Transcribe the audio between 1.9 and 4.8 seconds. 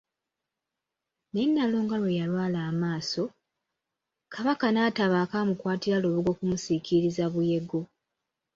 lwe yalwala amaaso, Kabaka